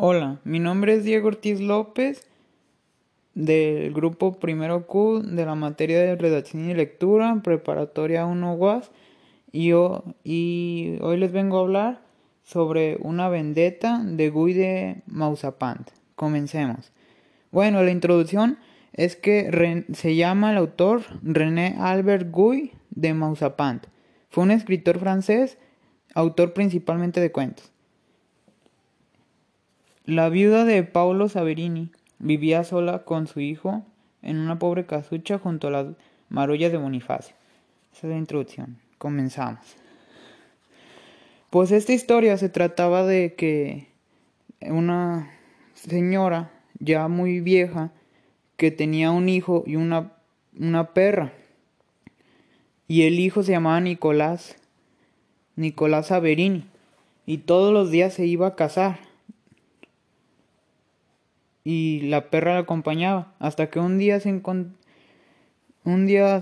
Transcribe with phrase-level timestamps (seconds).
[0.00, 2.28] Hola, mi nombre es Diego Ortiz López
[3.34, 8.92] del grupo Primero Q de la materia de redacción y lectura, preparatoria 1 UAS,
[9.50, 9.72] y,
[10.22, 12.00] y hoy les vengo a hablar
[12.44, 15.90] sobre una vendetta de Guy de Mausapant.
[16.14, 16.92] Comencemos.
[17.50, 18.60] Bueno, la introducción
[18.92, 23.88] es que se llama el autor René Albert Guy de Mausapant.
[24.28, 25.58] Fue un escritor francés,
[26.14, 27.72] autor principalmente de cuentos.
[30.08, 33.84] La viuda de Paulo Saverini vivía sola con su hijo
[34.22, 35.86] en una pobre casucha junto a las
[36.30, 37.36] marullas de Bonifacio.
[37.92, 38.78] Esa es la introducción.
[38.96, 39.60] Comenzamos.
[41.50, 43.88] Pues esta historia se trataba de que
[44.62, 45.30] una
[45.74, 47.90] señora ya muy vieja
[48.56, 50.12] que tenía un hijo y una,
[50.58, 51.34] una perra.
[52.86, 54.56] Y el hijo se llamaba Nicolás,
[55.54, 56.64] Nicolás Saverini.
[57.26, 59.07] Y todos los días se iba a casar
[61.70, 64.30] y la perra la acompañaba hasta que un día se
[65.84, 66.40] un día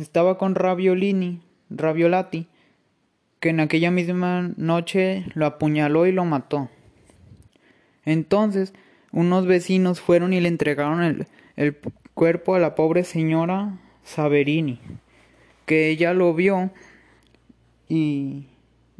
[0.00, 1.40] estaba con Raviolini,
[1.70, 2.48] Raviolati,
[3.38, 6.68] que en aquella misma noche lo apuñaló y lo mató.
[8.04, 8.74] Entonces,
[9.12, 11.76] unos vecinos fueron y le entregaron el, el
[12.12, 14.80] cuerpo a la pobre señora Saverini,
[15.66, 16.72] que ella lo vio
[17.88, 18.48] y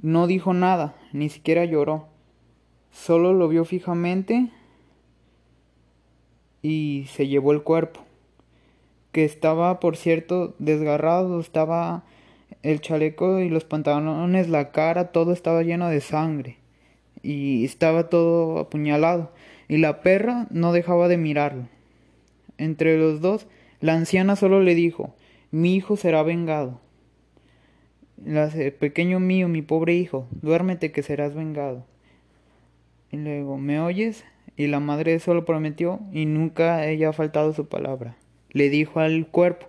[0.00, 2.06] no dijo nada, ni siquiera lloró.
[2.92, 4.48] Solo lo vio fijamente
[6.62, 8.04] y se llevó el cuerpo,
[9.10, 12.04] que estaba, por cierto, desgarrado, estaba
[12.62, 16.58] el chaleco y los pantalones, la cara, todo estaba lleno de sangre
[17.22, 19.32] y estaba todo apuñalado
[19.68, 21.68] y la perra no dejaba de mirarlo.
[22.58, 23.46] Entre los dos,
[23.80, 25.14] la anciana solo le dijo,
[25.50, 26.80] mi hijo será vengado.
[28.78, 31.84] pequeño mío, mi pobre hijo, duérmete que serás vengado.
[33.10, 34.24] Y luego, ¿me oyes?
[34.56, 38.16] Y la madre solo prometió y nunca ella ha faltado su palabra.
[38.50, 39.66] Le dijo al cuerpo.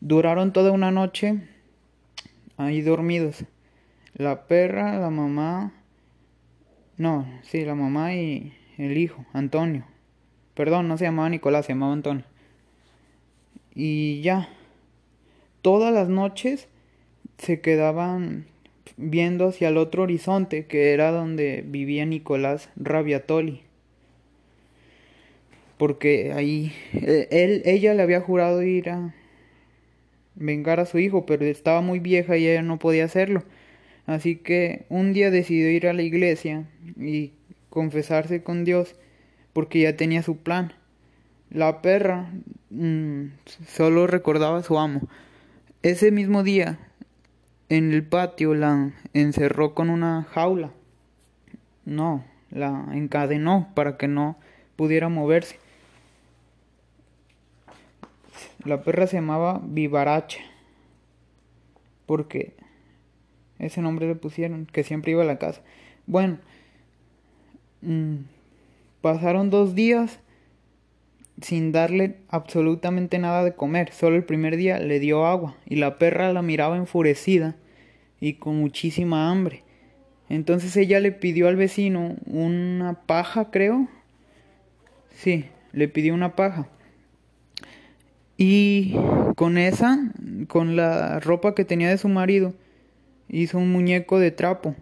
[0.00, 1.48] Duraron toda una noche
[2.56, 3.44] ahí dormidos.
[4.14, 5.74] La perra, la mamá.
[6.96, 9.84] No, sí, la mamá y el hijo, Antonio.
[10.54, 12.24] Perdón, no se llamaba Nicolás, se llamaba Antonio.
[13.74, 14.48] Y ya.
[15.60, 16.68] Todas las noches
[17.38, 18.46] se quedaban
[18.96, 23.62] viendo hacia el otro horizonte, que era donde vivía Nicolás Rabiatoli
[25.82, 29.16] porque ahí eh, él, ella le había jurado ir a
[30.36, 33.42] vengar a su hijo, pero estaba muy vieja y ella no podía hacerlo.
[34.06, 37.32] Así que un día decidió ir a la iglesia y
[37.68, 38.94] confesarse con Dios
[39.52, 40.72] porque ya tenía su plan.
[41.50, 42.30] La perra
[42.70, 43.24] mm,
[43.66, 45.00] solo recordaba a su amo.
[45.82, 46.78] Ese mismo día,
[47.68, 50.70] en el patio, la encerró con una jaula.
[51.84, 54.38] No, la encadenó para que no
[54.76, 55.61] pudiera moverse.
[58.64, 60.40] La perra se llamaba Vivaracha.
[62.06, 62.54] Porque
[63.58, 65.62] ese nombre le pusieron, que siempre iba a la casa.
[66.06, 66.38] Bueno,
[67.82, 68.16] mm,
[69.00, 70.20] pasaron dos días
[71.40, 73.92] sin darle absolutamente nada de comer.
[73.92, 77.56] Solo el primer día le dio agua y la perra la miraba enfurecida
[78.20, 79.64] y con muchísima hambre.
[80.28, 83.88] Entonces ella le pidió al vecino una paja, creo.
[85.10, 86.68] Sí, le pidió una paja.
[88.36, 88.96] Y
[89.36, 89.98] con esa,
[90.48, 92.54] con la ropa que tenía de su marido,
[93.28, 94.74] hizo un muñeco de trapo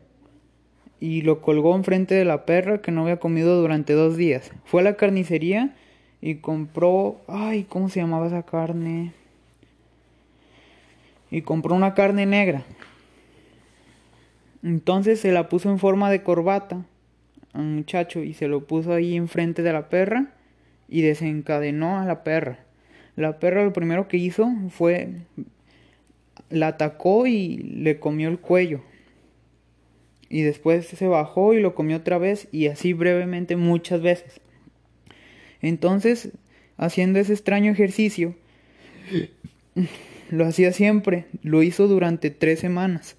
[1.01, 4.53] y lo colgó enfrente de la perra que no había comido durante dos días.
[4.65, 5.75] Fue a la carnicería
[6.21, 9.15] y compró, ay, ¿cómo se llamaba esa carne?
[11.31, 12.65] Y compró una carne negra.
[14.63, 16.85] Entonces se la puso en forma de corbata
[17.55, 20.35] al muchacho y se lo puso ahí enfrente de la perra
[20.89, 22.59] y desencadenó a la perra.
[23.21, 25.11] La perra lo primero que hizo fue
[26.49, 28.81] la atacó y le comió el cuello.
[30.31, 34.41] Y después se bajó y lo comió otra vez y así brevemente muchas veces.
[35.61, 36.31] Entonces,
[36.79, 38.37] haciendo ese extraño ejercicio,
[40.31, 43.19] lo hacía siempre, lo hizo durante tres semanas.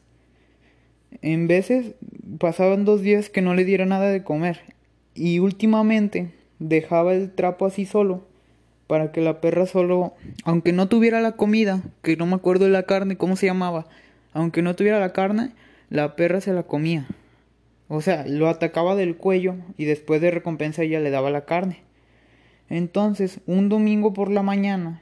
[1.22, 1.94] En veces
[2.40, 4.62] pasaban dos días que no le diera nada de comer
[5.14, 8.31] y últimamente dejaba el trapo así solo
[8.92, 12.72] para que la perra solo, aunque no tuviera la comida, que no me acuerdo de
[12.72, 13.88] la carne, cómo se llamaba,
[14.34, 15.52] aunque no tuviera la carne,
[15.90, 17.08] la perra se la comía.
[17.88, 21.78] O sea, lo atacaba del cuello y después de recompensa ella le daba la carne.
[22.70, 25.02] Entonces, un domingo por la mañana,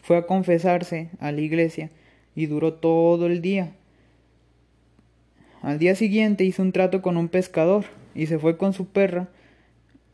[0.00, 1.90] fue a confesarse a la iglesia
[2.36, 3.72] y duró todo el día.
[5.60, 9.26] Al día siguiente hizo un trato con un pescador y se fue con su perra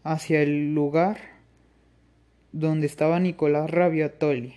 [0.05, 1.32] hacia el lugar
[2.53, 4.55] donde estaba Nicolás Rabiatoli.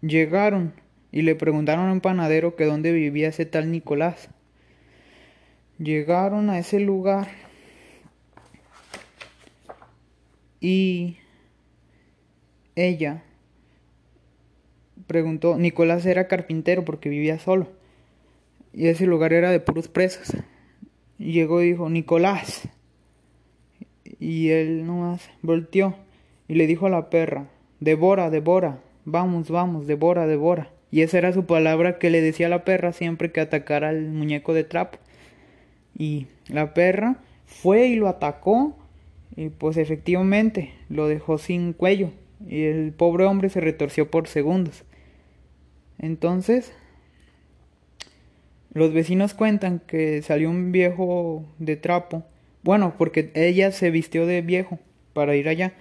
[0.00, 0.74] Llegaron
[1.12, 4.30] y le preguntaron a un panadero que dónde vivía ese tal Nicolás.
[5.78, 7.28] Llegaron a ese lugar
[10.60, 11.16] y
[12.74, 13.22] ella
[15.06, 17.80] preguntó, Nicolás era carpintero porque vivía solo
[18.72, 20.36] y ese lugar era de puros presos.
[21.18, 22.68] Llegó y dijo, Nicolás.
[24.18, 25.96] Y él nomás volteó
[26.50, 27.46] y le dijo a la perra,
[27.78, 30.72] devora, devora, vamos, vamos, devora, devora.
[30.90, 34.08] Y esa era su palabra que le decía a la perra siempre que atacara al
[34.08, 34.98] muñeco de trapo.
[35.96, 38.76] Y la perra fue y lo atacó
[39.36, 42.10] y pues efectivamente lo dejó sin cuello
[42.44, 44.82] y el pobre hombre se retorció por segundos.
[46.00, 46.72] Entonces,
[48.74, 52.24] los vecinos cuentan que salió un viejo de trapo.
[52.64, 54.80] Bueno, porque ella se vistió de viejo
[55.12, 55.74] para ir allá.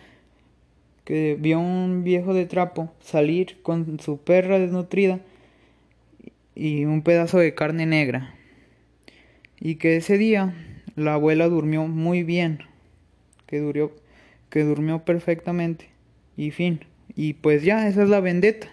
[1.06, 5.20] Que vio un viejo de trapo salir con su perra desnutrida
[6.56, 8.36] y un pedazo de carne negra.
[9.60, 10.54] Y que ese día
[10.96, 12.60] la abuela durmió muy bien.
[13.48, 13.92] Que, durmió,
[14.50, 15.90] que durmió perfectamente.
[16.38, 16.82] Y fin.
[17.16, 18.70] Y pues ya, esa es la vendetta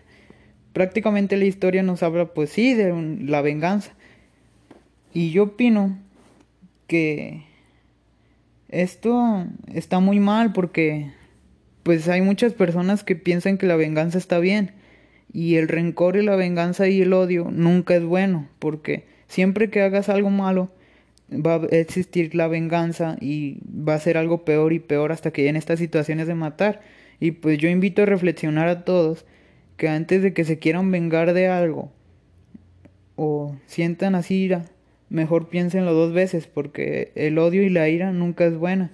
[0.76, 3.94] prácticamente la historia nos habla, pues sí, de la venganza.
[5.14, 5.96] Y yo opino
[6.86, 7.44] que
[8.68, 11.12] esto está muy mal porque
[11.86, 14.72] pues hay muchas personas que piensan que la venganza está bien
[15.32, 19.82] y el rencor y la venganza y el odio nunca es bueno porque siempre que
[19.82, 20.68] hagas algo malo
[21.30, 25.48] va a existir la venganza y va a ser algo peor y peor hasta que
[25.48, 26.80] en estas situaciones de matar
[27.20, 29.24] y pues yo invito a reflexionar a todos
[29.76, 31.92] que antes de que se quieran vengar de algo
[33.14, 34.64] o sientan así ira,
[35.08, 38.90] mejor piénsenlo dos veces porque el odio y la ira nunca es buena.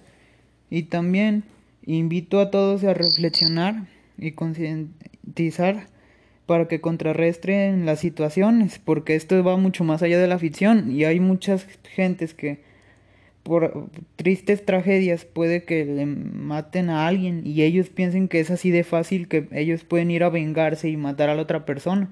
[0.68, 1.44] Y también
[1.84, 3.86] invito a todos a reflexionar
[4.18, 5.86] y concientizar
[6.46, 11.04] para que contrarrestren las situaciones, porque esto va mucho más allá de la ficción y
[11.04, 12.60] hay muchas gentes que
[13.42, 18.70] por tristes tragedias puede que le maten a alguien y ellos piensen que es así
[18.70, 22.10] de fácil que ellos pueden ir a vengarse y matar a la otra persona,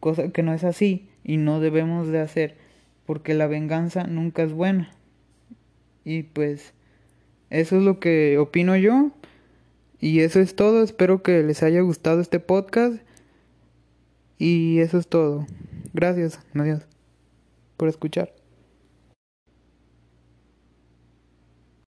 [0.00, 2.56] cosa que no es así y no debemos de hacer
[3.06, 4.92] porque la venganza nunca es buena.
[6.04, 6.74] Y pues
[7.50, 9.10] eso es lo que opino yo.
[10.00, 13.02] Y eso es todo, espero que les haya gustado este podcast.
[14.38, 15.46] Y eso es todo.
[15.92, 16.86] Gracias, adiós.
[17.76, 18.37] Por escuchar.